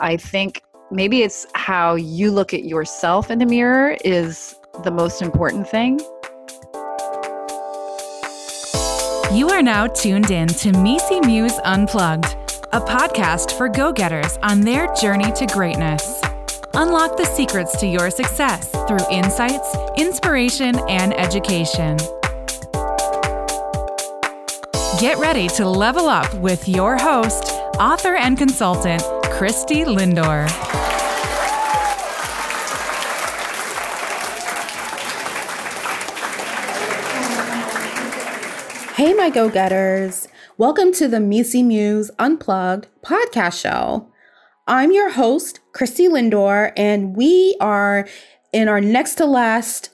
[0.00, 5.22] I think maybe it's how you look at yourself in the mirror is the most
[5.22, 5.98] important thing.
[9.36, 12.36] You are now tuned in to MECE Muse Unplugged,
[12.72, 16.20] a podcast for go getters on their journey to greatness.
[16.74, 21.96] Unlock the secrets to your success through insights, inspiration, and education.
[25.00, 27.44] Get ready to level up with your host,
[27.80, 29.02] author and consultant,
[29.38, 30.48] Christy Lindor.
[38.96, 40.26] Hey, my go getters.
[40.56, 44.10] Welcome to the MECE Muse Unplugged podcast show.
[44.66, 48.08] I'm your host, Christy Lindor, and we are
[48.52, 49.90] in our next to last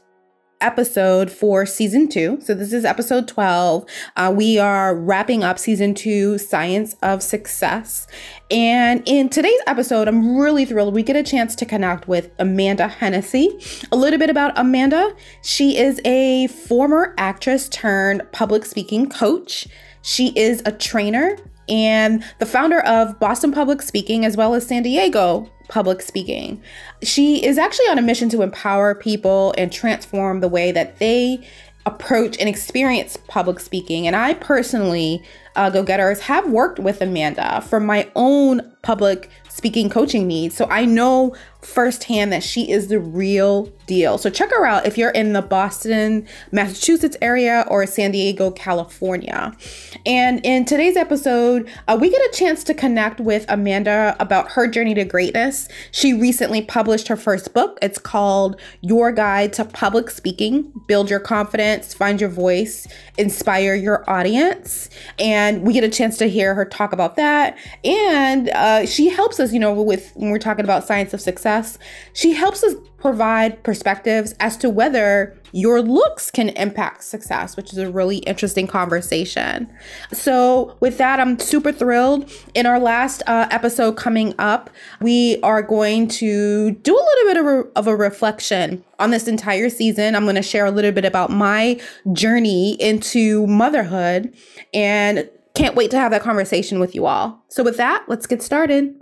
[0.64, 2.38] episode for season two.
[2.41, 3.84] So, this is episode 12.
[4.16, 8.06] Uh, we are wrapping up season two, Science of Success.
[8.50, 12.88] And in today's episode, I'm really thrilled we get a chance to connect with Amanda
[12.88, 13.59] Hennessey.
[13.93, 19.66] A little bit about Amanda she is a former actress turned public speaking coach.
[20.02, 21.37] She is a trainer
[21.68, 26.62] and the founder of Boston Public Speaking as well as San Diego Public Speaking.
[27.02, 31.46] She is actually on a mission to empower people and transform the way that they
[31.87, 34.06] approach and experience public speaking.
[34.06, 35.23] And I personally,
[35.57, 40.57] uh, go getters, have worked with Amanda for my own public speaking coaching needs.
[40.57, 44.19] So I know firsthand that she is the real deal.
[44.19, 49.57] So check her out if you're in the Boston, Massachusetts area or San Diego, California.
[50.05, 54.66] And in today's episode, uh, we get a chance to connect with Amanda about her
[54.66, 55.68] journey to greatness.
[55.93, 57.79] She recently published her first book.
[57.80, 64.09] It's called Your Guide to Public Speaking Build Your Confidence, Find Your Voice, Inspire Your
[64.11, 64.91] Audience.
[65.19, 67.56] And we get a chance to hear her talk about that.
[67.84, 71.78] And uh, she helps us, you know, with when we're talking about science of success,
[72.12, 77.76] she helps us provide perspectives as to whether your looks can impact success, which is
[77.76, 79.71] a really interesting conversation.
[80.10, 82.33] So, with that, I'm super thrilled.
[82.54, 84.71] In our last uh, episode coming up,
[85.03, 89.28] we are going to do a little bit of a, of a reflection on this
[89.28, 90.16] entire season.
[90.16, 91.78] I'm going to share a little bit about my
[92.15, 94.34] journey into motherhood
[94.72, 97.44] and can't wait to have that conversation with you all.
[97.48, 98.94] So, with that, let's get started.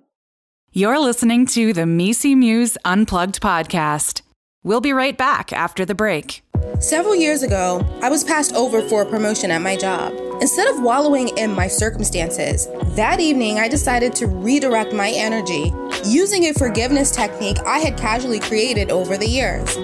[0.70, 4.22] You're listening to the MECE Muse Unplugged podcast.
[4.62, 6.42] We'll be right back after the break.
[6.78, 10.12] Several years ago, I was passed over for a promotion at my job.
[10.40, 15.72] Instead of wallowing in my circumstances, that evening I decided to redirect my energy
[16.04, 19.76] using a forgiveness technique I had casually created over the years.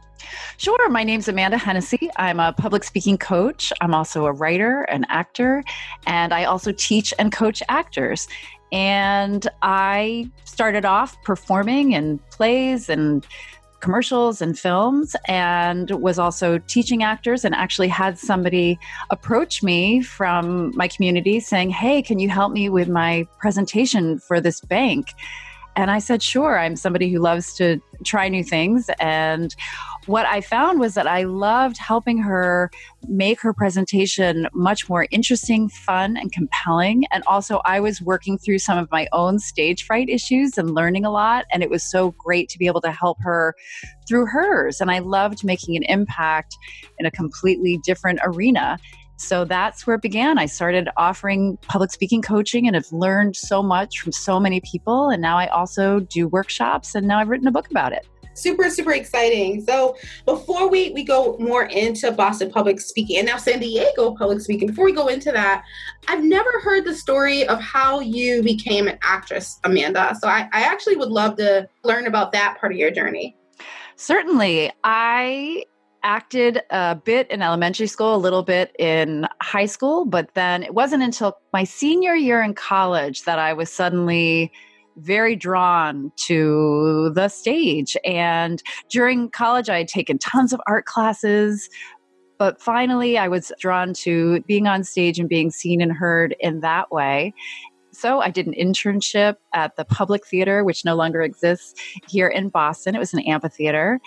[0.56, 0.88] Sure.
[0.88, 2.10] My name's Amanda Hennessey.
[2.16, 3.72] I'm a public speaking coach.
[3.80, 5.64] I'm also a writer, an actor,
[6.06, 8.28] and I also teach and coach actors.
[8.72, 13.26] And I started off performing in plays and
[13.80, 18.78] commercials and films and was also teaching actors and actually had somebody
[19.10, 24.40] approach me from my community saying, Hey, can you help me with my presentation for
[24.40, 25.08] this bank?
[25.76, 28.90] And I said, Sure, I'm somebody who loves to try new things.
[29.00, 29.54] And
[30.06, 32.70] what I found was that I loved helping her
[33.06, 37.04] make her presentation much more interesting, fun, and compelling.
[37.12, 41.04] And also, I was working through some of my own stage fright issues and learning
[41.04, 41.44] a lot.
[41.52, 43.54] And it was so great to be able to help her
[44.08, 44.80] through hers.
[44.80, 46.56] And I loved making an impact
[46.98, 48.78] in a completely different arena.
[49.16, 50.38] So that's where it began.
[50.38, 55.10] I started offering public speaking coaching and have learned so much from so many people.
[55.10, 58.06] And now I also do workshops and now I've written a book about it.
[58.40, 59.62] Super, super exciting.
[59.64, 64.40] So before we, we go more into Boston public speaking and now San Diego public
[64.40, 65.64] speaking, before we go into that,
[66.08, 70.16] I've never heard the story of how you became an actress, Amanda.
[70.20, 73.36] So I, I actually would love to learn about that part of your journey.
[73.96, 74.72] Certainly.
[74.82, 75.64] I
[76.02, 80.74] acted a bit in elementary school, a little bit in high school, but then it
[80.74, 84.50] wasn't until my senior year in college that I was suddenly
[85.00, 87.96] very drawn to the stage.
[88.04, 91.68] And during college, I had taken tons of art classes.
[92.38, 96.60] But finally, I was drawn to being on stage and being seen and heard in
[96.60, 97.34] that way.
[97.92, 101.74] So I did an internship at the Public Theater, which no longer exists
[102.08, 102.94] here in Boston.
[102.94, 104.00] It was an amphitheater.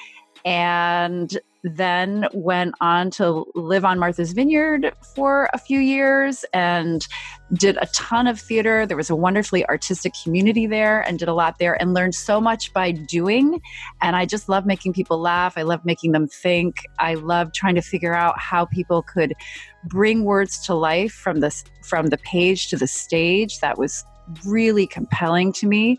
[0.46, 7.08] And then went on to live on Martha's Vineyard for a few years and
[7.54, 8.86] did a ton of theater.
[8.86, 12.42] There was a wonderfully artistic community there and did a lot there and learned so
[12.42, 13.62] much by doing.
[14.02, 15.58] And I just love making people laugh.
[15.58, 16.76] I love making them think.
[17.00, 19.34] I love trying to figure out how people could
[19.86, 23.60] bring words to life from this from the page to the stage.
[23.60, 24.04] That was
[24.46, 25.98] really compelling to me.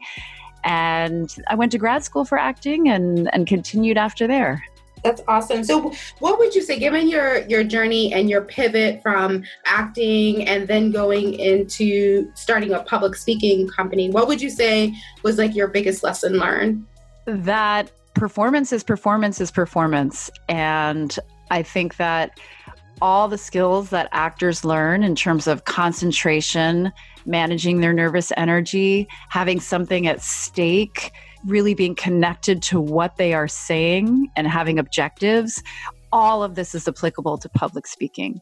[0.64, 4.64] And I went to grad school for acting and, and continued after there.
[5.04, 5.62] That's awesome.
[5.64, 10.66] So, what would you say, given your your journey and your pivot from acting and
[10.66, 14.08] then going into starting a public speaking company?
[14.08, 16.86] What would you say was like your biggest lesson learned?
[17.26, 21.16] That performance is performance is performance, and
[21.50, 22.40] I think that
[23.02, 26.90] all the skills that actors learn in terms of concentration,
[27.26, 31.12] managing their nervous energy, having something at stake
[31.46, 35.62] really being connected to what they are saying and having objectives,
[36.12, 38.40] all of this is applicable to public speaking.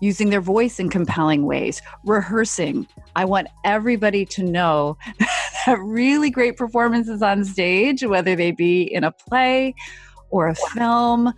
[0.00, 2.86] Using their voice in compelling ways, rehearsing.
[3.16, 4.98] I want everybody to know
[5.66, 9.74] that really great performances on stage, whether they be in a play
[10.30, 11.32] or a film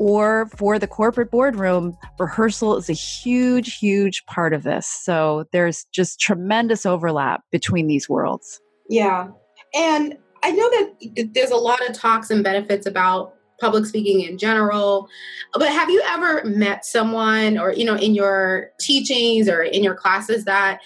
[0.00, 4.86] or for the corporate boardroom, rehearsal is a huge, huge part of this.
[4.86, 8.60] So there's just tremendous overlap between these worlds.
[8.88, 9.28] Yeah.
[9.74, 14.38] And I know that there's a lot of talks and benefits about public speaking in
[14.38, 15.08] general
[15.52, 19.94] but have you ever met someone or you know in your teachings or in your
[19.94, 20.80] classes that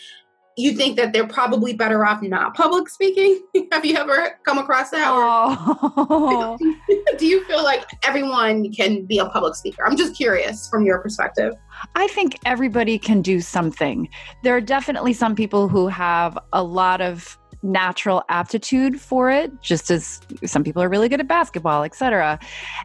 [0.56, 3.40] you think that they're probably better off not public speaking
[3.72, 6.58] have you ever come across that oh.
[7.18, 10.98] do you feel like everyone can be a public speaker i'm just curious from your
[10.98, 11.54] perspective
[11.94, 14.08] I think everybody can do something.
[14.42, 19.90] There are definitely some people who have a lot of natural aptitude for it just
[19.90, 22.38] as some people are really good at basketball etc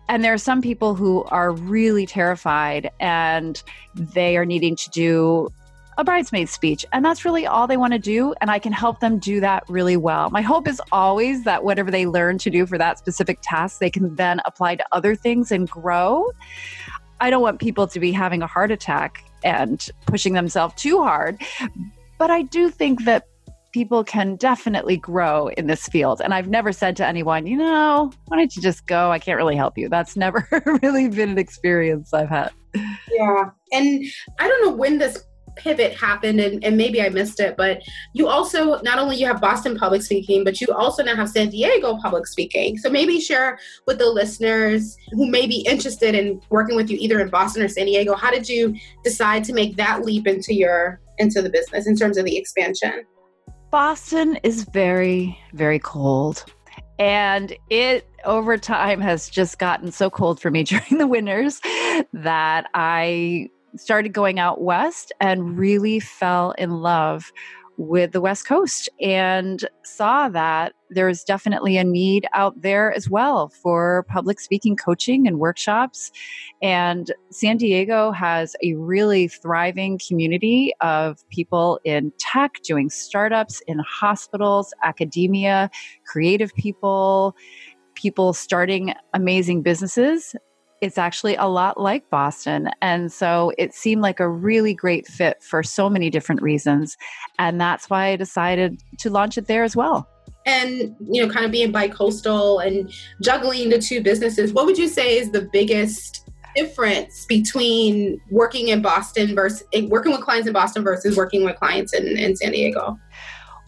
[0.07, 3.61] and there are some people who are really terrified and
[3.93, 5.49] they are needing to do
[5.97, 9.01] a bridesmaid speech and that's really all they want to do and i can help
[9.01, 10.29] them do that really well.
[10.29, 13.89] My hope is always that whatever they learn to do for that specific task they
[13.89, 16.31] can then apply to other things and grow.
[17.19, 21.41] I don't want people to be having a heart attack and pushing themselves too hard
[22.17, 23.28] but i do think that
[23.71, 26.21] people can definitely grow in this field.
[26.21, 29.11] And I've never said to anyone, you know, why don't you just go?
[29.11, 29.89] I can't really help you.
[29.89, 30.47] That's never
[30.81, 32.51] really been an experience I've had.
[33.11, 33.49] Yeah.
[33.71, 34.05] And
[34.39, 35.23] I don't know when this
[35.55, 37.81] pivot happened and, and maybe I missed it, but
[38.13, 41.49] you also not only you have Boston public speaking, but you also now have San
[41.49, 42.77] Diego public speaking.
[42.77, 47.19] So maybe share with the listeners who may be interested in working with you either
[47.19, 48.15] in Boston or San Diego.
[48.15, 52.17] How did you decide to make that leap into your into the business in terms
[52.17, 53.05] of the expansion?
[53.71, 56.43] Boston is very, very cold.
[56.97, 61.61] And it over time has just gotten so cold for me during the winters
[62.13, 67.31] that I started going out west and really fell in love
[67.79, 73.47] with the West Coast and saw that there's definitely a need out there as well
[73.47, 76.11] for public speaking coaching and workshops.
[76.61, 83.79] And San Diego has a really thriving community of people in tech doing startups, in
[83.79, 85.71] hospitals, academia,
[86.05, 87.33] creative people,
[87.95, 90.35] people starting amazing businesses
[90.81, 92.69] it's actually a lot like Boston.
[92.81, 96.97] And so it seemed like a really great fit for so many different reasons.
[97.37, 100.09] And that's why I decided to launch it there as well.
[100.45, 104.87] And, you know, kind of being bi-coastal and juggling the two businesses, what would you
[104.87, 110.83] say is the biggest difference between working in Boston versus working with clients in Boston
[110.83, 112.97] versus working with clients in, in San Diego?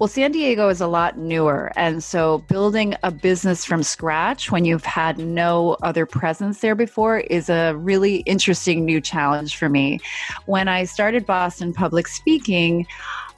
[0.01, 1.71] Well, San Diego is a lot newer.
[1.75, 7.19] And so building a business from scratch when you've had no other presence there before
[7.19, 9.99] is a really interesting new challenge for me.
[10.47, 12.87] When I started Boston Public Speaking,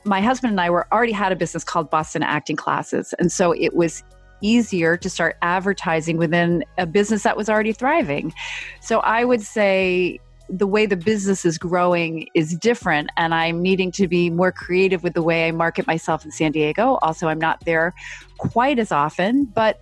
[0.05, 3.13] my husband and I were already had a business called Boston Acting Classes.
[3.19, 4.01] And so it was
[4.39, 8.33] easier to start advertising within a business that was already thriving.
[8.79, 13.91] So I would say the way the business is growing is different and i'm needing
[13.91, 17.39] to be more creative with the way i market myself in san diego also i'm
[17.39, 17.93] not there
[18.37, 19.79] quite as often but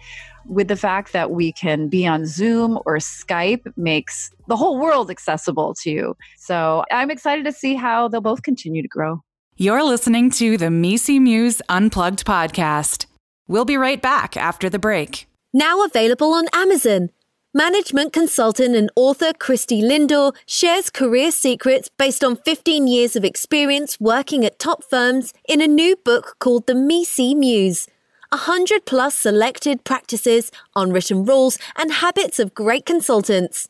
[0.48, 5.10] with the fact that we can be on zoom or skype makes the whole world
[5.10, 9.22] accessible to you so i'm excited to see how they'll both continue to grow
[9.62, 13.06] you're listening to the MECE Muse Unplugged podcast.
[13.48, 15.27] We'll be right back after the break.
[15.53, 17.12] Now available on Amazon.
[17.53, 24.00] Management consultant and author Christy Lindor shares career secrets based on 15 years of experience
[24.00, 27.89] working at top firms in a new book called The MECE Muse.
[28.29, 33.67] 100 plus selected practices, unwritten rules, and habits of great consultants.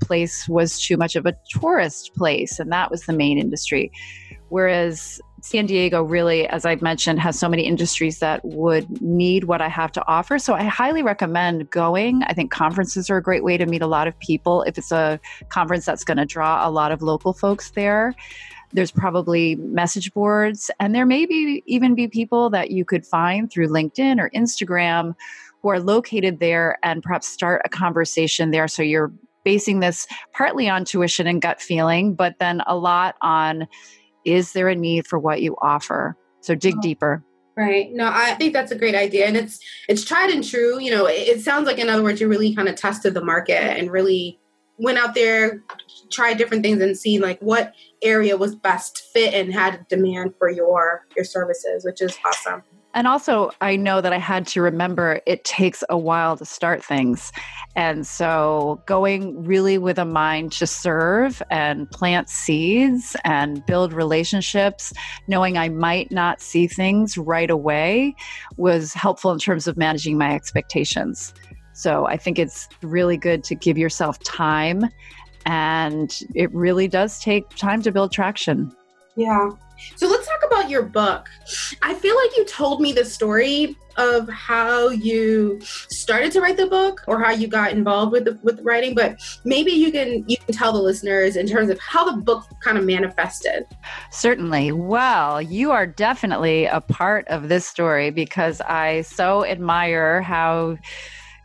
[0.00, 3.92] place was too much of a tourist place and that was the main industry.
[4.48, 9.60] Whereas San Diego really, as I've mentioned, has so many industries that would need what
[9.60, 10.38] I have to offer.
[10.38, 12.22] So I highly recommend going.
[12.22, 14.62] I think conferences are a great way to meet a lot of people.
[14.62, 15.20] If it's a
[15.50, 18.14] conference that's going to draw a lot of local folks there,
[18.72, 23.50] there's probably message boards, and there may be even be people that you could find
[23.50, 25.14] through LinkedIn or Instagram
[25.60, 28.66] who are located there and perhaps start a conversation there.
[28.66, 29.12] So you're
[29.44, 33.68] basing this partly on tuition and gut feeling, but then a lot on
[34.24, 36.16] is there a need for what you offer?
[36.40, 37.24] So dig oh, deeper.
[37.56, 37.92] Right.
[37.92, 39.26] No, I think that's a great idea.
[39.26, 40.80] And it's it's tried and true.
[40.80, 43.24] You know, it, it sounds like in other words, you really kind of tested the
[43.24, 44.40] market and really
[44.76, 45.62] went out there,
[46.10, 50.50] tried different things and seen like what area was best fit and had demand for
[50.50, 52.62] your your services, which is awesome.
[52.94, 56.82] And also, I know that I had to remember it takes a while to start
[56.82, 57.32] things.
[57.74, 64.92] And so, going really with a mind to serve and plant seeds and build relationships,
[65.26, 68.14] knowing I might not see things right away,
[68.56, 71.34] was helpful in terms of managing my expectations.
[71.72, 74.88] So, I think it's really good to give yourself time.
[75.46, 78.72] And it really does take time to build traction.
[79.16, 79.50] Yeah.
[79.96, 81.28] So let's talk about your book.
[81.82, 86.66] I feel like you told me the story of how you started to write the
[86.66, 90.36] book or how you got involved with the with writing, but maybe you can you
[90.36, 93.66] can tell the listeners in terms of how the book kind of manifested.
[94.10, 94.72] Certainly.
[94.72, 100.76] Well, you are definitely a part of this story because I so admire how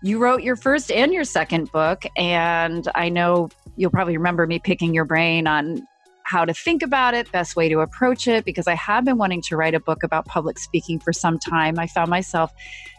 [0.01, 4.59] you wrote your first and your second book and I know you'll probably remember me
[4.59, 5.86] picking your brain on
[6.29, 9.41] how to think about it, best way to approach it, because I have been wanting
[9.43, 11.79] to write a book about public speaking for some time.
[11.79, 12.53] I found myself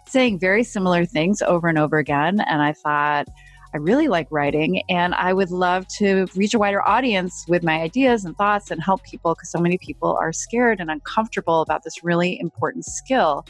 [0.07, 2.41] saying very similar things over and over again.
[2.41, 3.29] And I thought,
[3.73, 7.81] I really like writing and I would love to reach a wider audience with my
[7.81, 11.85] ideas and thoughts and help people because so many people are scared and uncomfortable about
[11.85, 13.47] this really important skill.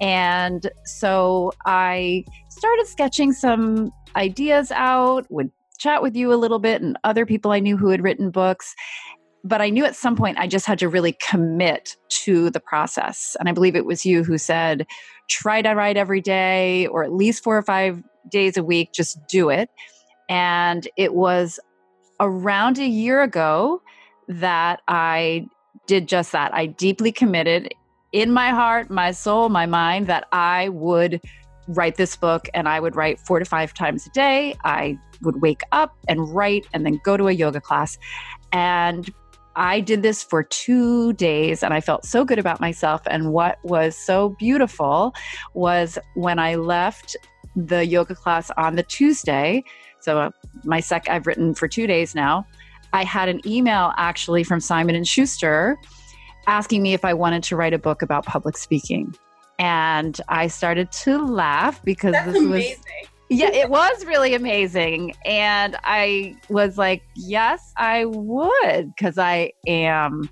[0.00, 5.50] And so I started sketching some ideas out, would
[5.80, 8.74] chat with you a little bit and other people I knew who had written books.
[9.42, 13.36] But I knew at some point I just had to really commit to the process.
[13.40, 14.86] And I believe it was you who said,
[15.28, 19.18] try to write every day or at least four or five days a week, just
[19.28, 19.70] do it.
[20.28, 21.58] And it was
[22.20, 23.80] around a year ago
[24.28, 25.46] that I
[25.86, 26.52] did just that.
[26.54, 27.72] I deeply committed
[28.12, 31.20] in my heart, my soul, my mind that I would
[31.68, 34.56] write this book and I would write four to five times a day.
[34.64, 37.98] I would wake up and write and then go to a yoga class.
[38.52, 39.12] And
[39.56, 43.02] I did this for two days and I felt so good about myself.
[43.06, 45.14] And what was so beautiful
[45.54, 47.16] was when I left
[47.56, 49.64] the yoga class on the Tuesday.
[50.00, 50.30] So, uh,
[50.64, 52.46] my sec, I've written for two days now.
[52.92, 55.76] I had an email actually from Simon and Schuster
[56.46, 59.14] asking me if I wanted to write a book about public speaking.
[59.58, 62.82] And I started to laugh because That's this amazing.
[63.30, 65.14] Yeah, it was really amazing.
[65.24, 70.28] And I was like, yes, I would, because I am.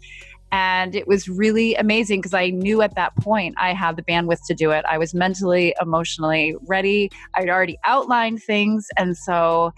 [0.51, 4.41] And it was really amazing because I knew at that point I had the bandwidth
[4.49, 4.85] to do it.
[4.89, 7.11] I was mentally, emotionally ready.
[7.35, 8.89] I'd already outlined things.
[8.97, 9.73] And so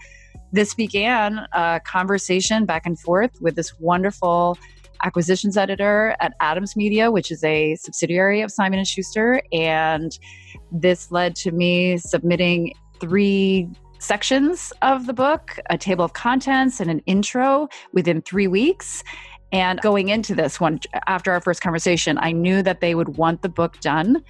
[0.51, 4.57] this began a conversation back and forth with this wonderful
[5.03, 10.17] acquisitions editor at Adams Media, which is a subsidiary of Simon and Schuster, and
[10.71, 13.67] this led to me submitting three
[13.99, 19.03] sections of the book, a table of contents and an intro within 3 weeks.
[19.51, 23.41] And going into this one after our first conversation, I knew that they would want
[23.41, 24.23] the book done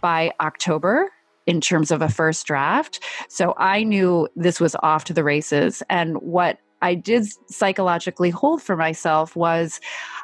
[0.00, 1.10] by October
[1.46, 3.00] in terms of a first draft.
[3.28, 5.82] So I knew this was off to the races.
[5.90, 9.80] And what I did psychologically hold for myself was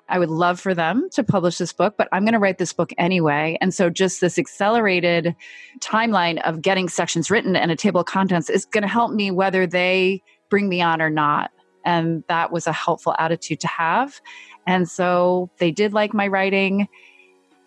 [0.09, 2.73] I would love for them to publish this book, but I'm going to write this
[2.73, 3.57] book anyway.
[3.61, 5.37] And so just this accelerated
[5.81, 9.31] timeline of getting sections written and a table of contents is going to help me
[9.31, 11.51] whether they bring me on or not.
[11.85, 14.21] And that was a helpful attitude to have.
[14.67, 16.89] And so they did like my writing.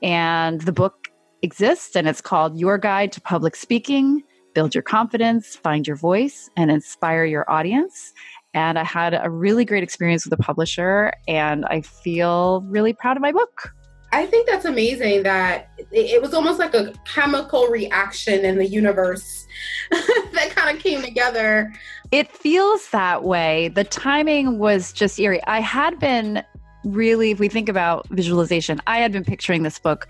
[0.03, 1.07] And the book
[1.41, 6.49] exists and it's called Your Guide to Public Speaking Build Your Confidence, Find Your Voice,
[6.57, 8.13] and Inspire Your Audience.
[8.53, 13.17] And I had a really great experience with the publisher, and I feel really proud
[13.17, 13.73] of my book.
[14.13, 19.47] I think that's amazing that it was almost like a chemical reaction in the universe
[19.91, 21.73] that kind of came together.
[22.11, 23.69] It feels that way.
[23.69, 25.41] The timing was just eerie.
[25.45, 26.43] I had been
[26.83, 30.09] really, if we think about visualization, I had been picturing this book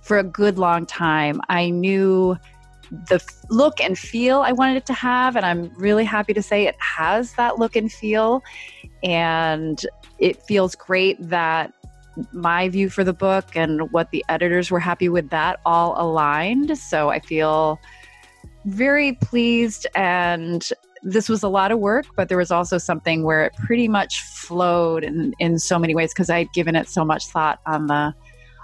[0.00, 1.40] for a good long time.
[1.48, 2.36] I knew
[2.90, 5.36] the look and feel I wanted it to have.
[5.36, 8.42] And I'm really happy to say it has that look and feel.
[9.02, 9.84] And
[10.18, 11.72] it feels great that
[12.32, 16.76] my view for the book and what the editors were happy with that all aligned.
[16.76, 17.80] So I feel
[18.66, 20.68] very pleased and
[21.02, 24.22] this was a lot of work, but there was also something where it pretty much
[24.22, 28.14] flowed in, in so many ways because I'd given it so much thought on the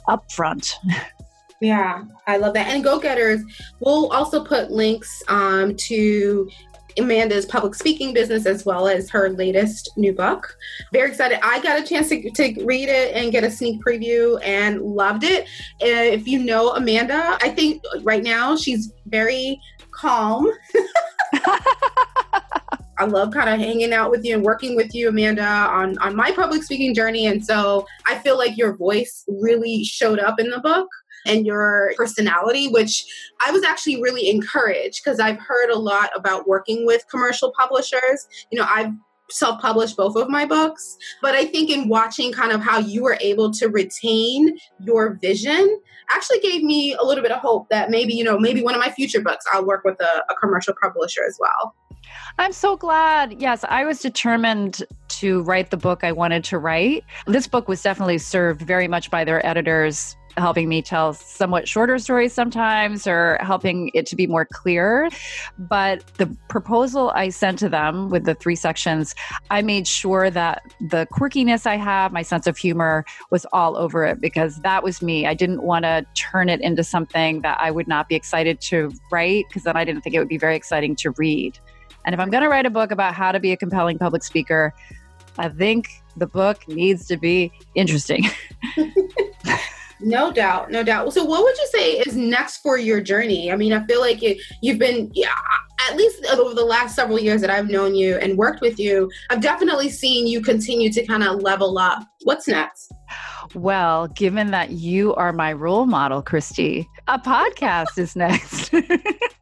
[0.09, 0.75] upfront.
[1.61, 2.69] Yeah, I love that.
[2.69, 3.43] And Go Getters,
[3.81, 6.49] we'll also put links um, to
[6.99, 10.57] Amanda's public speaking business as well as her latest new book.
[10.93, 11.39] Very excited.
[11.43, 15.25] I got a chance to, to read it and get a sneak preview and loved
[15.25, 15.49] it.
[15.81, 20.51] If you know Amanda, I think right now she's very calm.
[22.99, 26.17] I love kind of hanging out with you and working with you, Amanda, on, on
[26.17, 27.27] my public speaking journey.
[27.27, 30.89] And so I feel like your voice really showed up in the book
[31.27, 33.05] and your personality, which
[33.47, 38.27] I was actually really encouraged because I've heard a lot about working with commercial publishers.
[38.51, 38.93] You know, I've
[39.31, 43.03] self published both of my books, but I think in watching kind of how you
[43.03, 45.81] were able to retain your vision
[46.15, 48.81] actually gave me a little bit of hope that maybe, you know, maybe one of
[48.81, 51.75] my future books I'll work with a, a commercial publisher as well.
[52.39, 53.41] I'm so glad.
[53.41, 57.03] Yes, I was determined to write the book I wanted to write.
[57.27, 61.99] This book was definitely served very much by their editors helping me tell somewhat shorter
[61.99, 65.09] stories sometimes or helping it to be more clear.
[65.59, 69.15] But the proposal I sent to them with the three sections,
[69.51, 74.05] I made sure that the quirkiness I have, my sense of humor, was all over
[74.05, 75.27] it because that was me.
[75.27, 78.93] I didn't want to turn it into something that I would not be excited to
[79.11, 81.59] write because then I didn't think it would be very exciting to read.
[82.05, 84.23] And if I'm going to write a book about how to be a compelling public
[84.23, 84.73] speaker,
[85.39, 88.25] I think the book needs to be interesting.
[90.01, 91.13] No doubt, no doubt.
[91.13, 93.51] So, what would you say is next for your journey?
[93.51, 95.35] I mean, I feel like you, you've been, yeah,
[95.89, 99.11] at least over the last several years that I've known you and worked with you,
[99.31, 102.07] I've definitely seen you continue to kind of level up.
[102.25, 102.93] What's next?
[103.55, 108.73] Well, given that you are my role model, Christy, a podcast is next.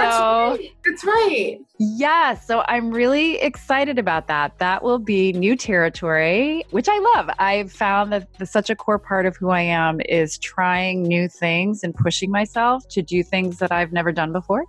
[0.00, 0.72] so that's right.
[0.84, 1.58] that's right.
[1.78, 4.58] Yeah, so I'm really excited about that.
[4.58, 7.30] That will be new territory, which I love.
[7.38, 11.28] I've found that the, such a core part of who I am is trying new
[11.28, 14.64] things and pushing myself to do things that I've never done before.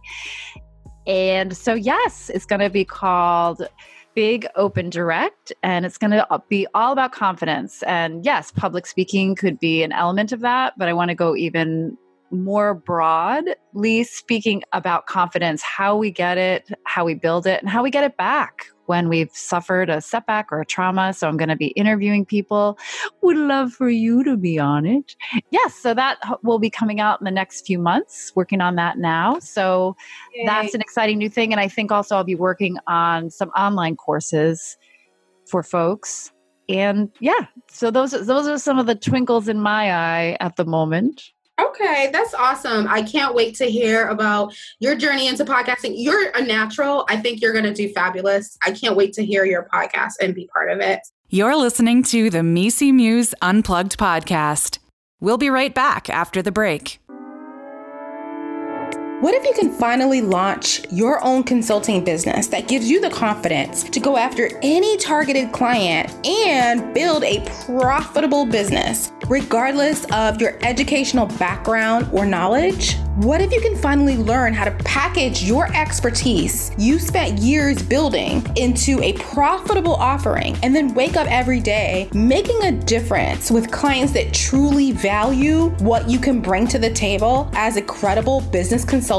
[1.08, 3.68] And so, yes, it's going to be called
[4.14, 7.82] Big Open Direct, and it's going to be all about confidence.
[7.84, 11.36] And yes, public speaking could be an element of that, but I want to go
[11.36, 11.98] even
[12.32, 17.84] more broadly speaking about confidence, how we get it, how we build it, and how
[17.84, 21.14] we get it back when we've suffered a setback or a trauma.
[21.14, 22.78] So I'm going to be interviewing people.
[23.22, 25.16] Would love for you to be on it.
[25.50, 28.98] Yes, so that will be coming out in the next few months, working on that
[28.98, 29.40] now.
[29.40, 29.96] So
[30.34, 30.46] Yay.
[30.46, 31.54] that's an exciting new thing.
[31.54, 34.78] And I think also I'll be working on some online courses
[35.46, 36.32] for folks.
[36.68, 40.66] And yeah, so those those are some of the twinkles in my eye at the
[40.66, 41.32] moment.
[41.62, 42.88] Okay, that's awesome.
[42.88, 45.94] I can't wait to hear about your journey into podcasting.
[45.96, 47.06] You're a natural.
[47.10, 48.58] I think you're going to do fabulous.
[48.66, 51.02] I can't wait to hear your podcast and be part of it.
[51.30, 54.80] You're listening to the MECE Muse Unplugged podcast.
[55.20, 57.00] We'll be right back after the break.
[59.22, 63.84] What if you can finally launch your own consulting business that gives you the confidence
[63.84, 71.28] to go after any targeted client and build a profitable business, regardless of your educational
[71.28, 72.96] background or knowledge?
[73.18, 78.42] What if you can finally learn how to package your expertise you spent years building
[78.56, 84.14] into a profitable offering and then wake up every day making a difference with clients
[84.14, 89.11] that truly value what you can bring to the table as a credible business consultant?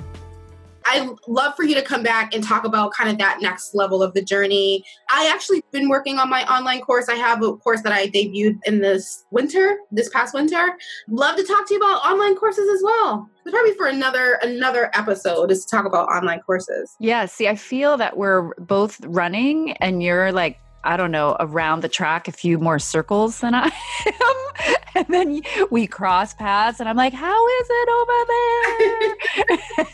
[0.89, 4.02] I'd love for you to come back and talk about kind of that next level
[4.02, 4.84] of the journey.
[5.12, 7.10] I actually been working on my online course.
[7.10, 10.75] I have a course that I debuted in this winter, this past winter.
[11.08, 13.30] Love to talk to you about online courses as well.
[13.45, 16.95] It's probably for another another episode is to talk about online courses.
[16.99, 21.82] Yeah, see, I feel that we're both running and you're like I don't know, around
[21.82, 23.65] the track a few more circles than I
[24.06, 24.76] am.
[24.96, 29.15] And then we cross paths, and I'm like, How is it over there?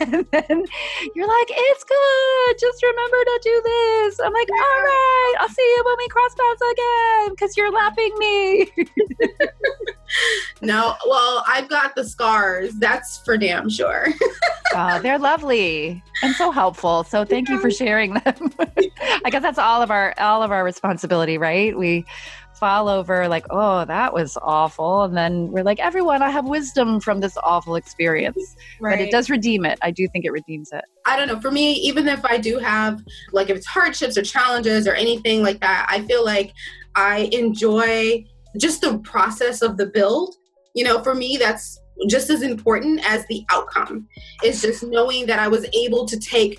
[0.00, 0.64] and then
[1.14, 2.58] you're like, It's good.
[2.58, 4.20] Just remember to do this.
[4.20, 8.14] I'm like, All right, I'll see you when we cross paths again because you're lapping
[8.18, 8.66] me.
[10.60, 12.74] no, well, I've got the scars.
[12.74, 14.08] That's for damn sure.
[14.74, 17.04] oh, they're lovely and so helpful.
[17.04, 18.52] So thank you for sharing them.
[19.24, 21.76] I guess that's all of our all of our responsibility, right?
[21.76, 22.04] We
[22.56, 25.04] fall over like, oh, that was awful.
[25.04, 28.56] And then we're like, everyone, I have wisdom from this awful experience.
[28.80, 28.98] Right.
[28.98, 29.78] But it does redeem it.
[29.82, 30.84] I do think it redeems it.
[31.04, 31.40] I don't know.
[31.40, 35.42] For me, even if I do have, like, if it's hardships or challenges or anything
[35.42, 36.52] like that, I feel like
[36.94, 38.24] I enjoy
[38.56, 40.34] just the process of the build.
[40.74, 44.06] You know, for me, that's just as important as the outcome
[44.44, 46.58] is just knowing that I was able to take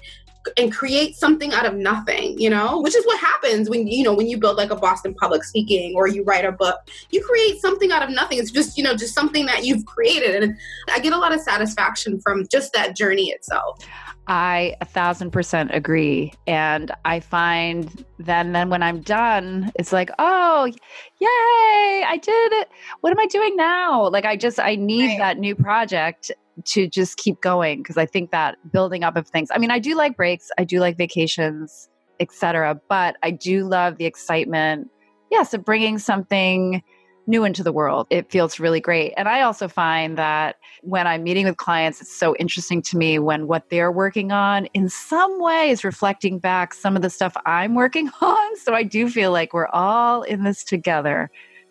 [0.57, 4.13] and create something out of nothing, you know, which is what happens when, you know,
[4.13, 6.79] when you build like a Boston public speaking or you write a book,
[7.11, 8.39] you create something out of nothing.
[8.39, 10.41] It's just, you know, just something that you've created.
[10.41, 10.57] And
[10.93, 13.85] I get a lot of satisfaction from just that journey itself.
[14.27, 16.33] I a thousand percent agree.
[16.45, 22.69] And I find then then when I'm done, it's like, oh, yay, I did it.
[23.01, 24.09] What am I doing now?
[24.09, 25.19] Like I just I need right.
[25.19, 26.31] that new project
[26.65, 29.49] to just keep going because I think that building up of things.
[29.53, 32.79] I mean, I do like breaks, I do like vacations, etc.
[32.89, 34.89] But I do love the excitement,
[35.31, 36.83] yes, of bringing something
[37.27, 38.07] new into the world.
[38.09, 39.13] It feels really great.
[39.17, 43.19] And I also find that when I'm meeting with clients, it's so interesting to me
[43.19, 47.35] when what they're working on in some way is reflecting back some of the stuff
[47.45, 48.57] I'm working on.
[48.57, 51.29] So I do feel like we're all in this together.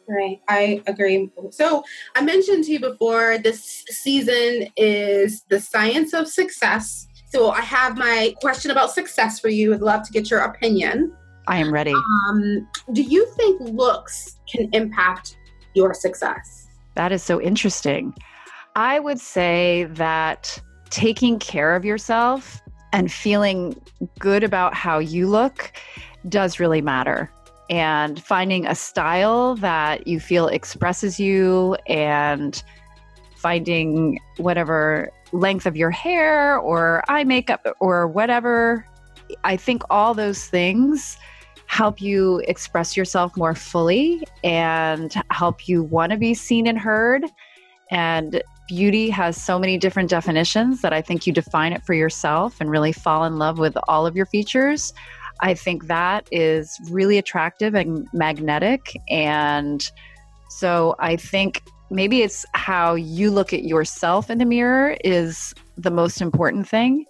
[0.08, 1.30] Right, I agree.
[1.50, 1.82] So
[2.14, 7.08] I mentioned to you before this season is the science of success.
[7.30, 9.74] So I have my question about success for you.
[9.74, 11.12] I'd love to get your opinion.
[11.48, 11.94] I am ready.
[12.28, 15.35] Um, do you think looks can impact
[15.76, 16.66] your success?
[16.94, 18.14] That is so interesting.
[18.74, 20.60] I would say that
[20.90, 22.60] taking care of yourself
[22.92, 23.80] and feeling
[24.18, 25.72] good about how you look
[26.28, 27.30] does really matter.
[27.68, 32.62] And finding a style that you feel expresses you and
[33.36, 38.86] finding whatever length of your hair or eye makeup or whatever
[39.44, 41.16] I think all those things
[41.66, 47.24] help you express yourself more fully and help you want to be seen and heard.
[47.90, 52.60] And beauty has so many different definitions that I think you define it for yourself
[52.60, 54.92] and really fall in love with all of your features.
[55.40, 58.96] I think that is really attractive and magnetic.
[59.08, 59.88] And
[60.48, 65.90] so I think maybe it's how you look at yourself in the mirror is the
[65.90, 67.04] most important thing.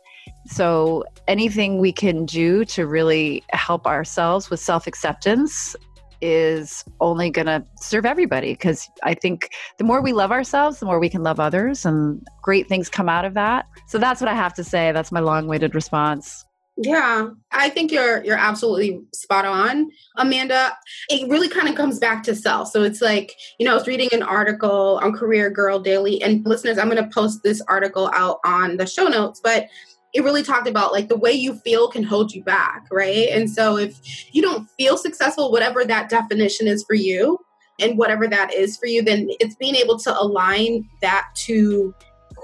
[0.47, 5.77] So anything we can do to really help ourselves with self acceptance
[6.21, 10.87] is only going to serve everybody because I think the more we love ourselves, the
[10.87, 13.67] more we can love others, and great things come out of that.
[13.87, 14.93] So that's what I have to say.
[14.93, 16.45] That's my long winded response.
[16.79, 20.77] Yeah, I think you're you're absolutely spot on, Amanda.
[21.09, 22.69] It really kind of comes back to self.
[22.69, 26.45] So it's like, you know, I was reading an article on Career Girl Daily and
[26.45, 29.69] listeners, I'm going to post this article out on the show notes, but
[30.15, 33.29] it really talked about like the way you feel can hold you back, right?
[33.31, 34.01] And so if
[34.35, 37.39] you don't feel successful, whatever that definition is for you,
[37.81, 41.95] and whatever that is for you, then it's being able to align that to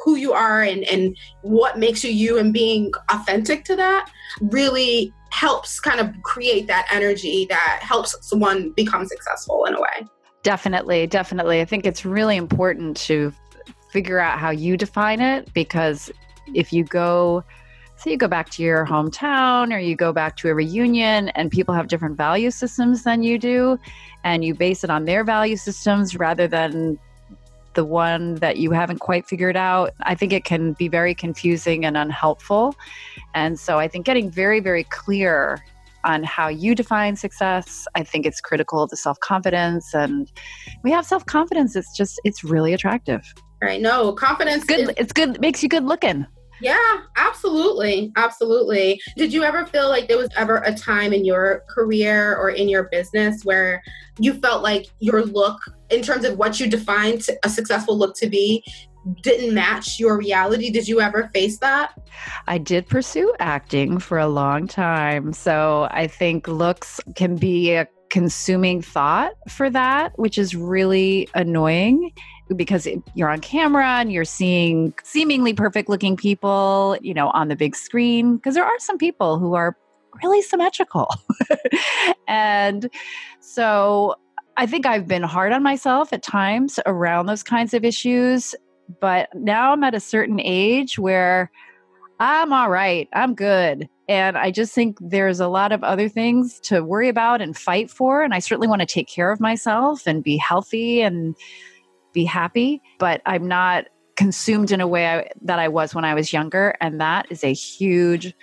[0.04, 5.12] who you are and, and what makes you you and being authentic to that really
[5.30, 10.06] helps kind of create that energy that helps someone become successful in a way.
[10.42, 11.60] Definitely, definitely.
[11.60, 13.32] I think it's really important to
[13.90, 16.10] figure out how you define it because
[16.54, 17.44] if you go
[18.02, 21.52] so you go back to your hometown or you go back to a reunion and
[21.52, 23.78] people have different value systems than you do,
[24.24, 26.98] and you base it on their value systems rather than
[27.74, 29.92] the one that you haven't quite figured out.
[30.02, 32.74] I think it can be very confusing and unhelpful.
[33.34, 35.62] And so I think getting very, very clear
[36.04, 37.86] on how you define success.
[37.94, 39.94] I think it's critical to self confidence.
[39.94, 40.28] And
[40.82, 41.76] we have self confidence.
[41.76, 43.32] It's just, it's really attractive.
[43.62, 43.80] Right.
[43.80, 44.64] No, confidence.
[44.64, 44.80] Good.
[44.80, 45.40] Is- it's good.
[45.40, 46.26] Makes you good looking.
[46.60, 48.12] Yeah, absolutely.
[48.16, 49.00] Absolutely.
[49.16, 52.68] Did you ever feel like there was ever a time in your career or in
[52.68, 53.82] your business where
[54.18, 55.58] you felt like your look,
[55.90, 58.64] in terms of what you defined a successful look to be,
[59.22, 60.70] didn't match your reality?
[60.70, 61.98] Did you ever face that?
[62.46, 65.32] I did pursue acting for a long time.
[65.32, 72.12] So I think looks can be a consuming thought for that, which is really annoying
[72.56, 77.56] because you're on camera and you're seeing seemingly perfect looking people, you know, on the
[77.56, 78.36] big screen.
[78.36, 79.76] Because there are some people who are
[80.22, 81.08] really symmetrical.
[82.28, 82.90] and
[83.40, 84.14] so
[84.56, 88.54] I think I've been hard on myself at times around those kinds of issues.
[89.00, 91.50] But now I'm at a certain age where
[92.20, 93.88] I'm all right, I'm good.
[94.08, 97.90] And I just think there's a lot of other things to worry about and fight
[97.90, 98.22] for.
[98.22, 101.34] And I certainly want to take care of myself and be healthy and
[102.12, 106.14] be happy, but I'm not consumed in a way I, that I was when I
[106.14, 106.76] was younger.
[106.80, 108.34] And that is a huge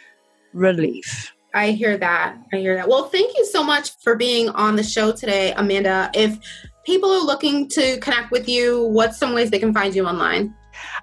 [0.54, 1.34] relief.
[1.54, 2.38] I hear that.
[2.54, 2.88] I hear that.
[2.88, 6.12] Well, thank you so much for being on the show today, Amanda.
[6.14, 6.38] If
[6.86, 10.54] people are looking to connect with you, what's some ways they can find you online?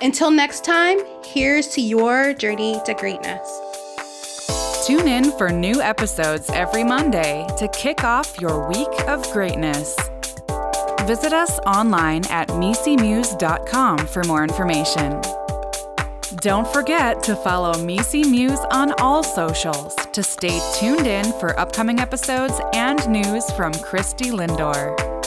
[0.00, 3.67] Until next time, here's to your journey to greatness.
[4.88, 9.94] Tune in for new episodes every Monday to kick off your week of greatness.
[11.02, 15.20] Visit us online at mecemuse.com for more information.
[16.36, 21.98] Don't forget to follow MECE Muse on all socials to stay tuned in for upcoming
[21.98, 25.17] episodes and news from Christy Lindor.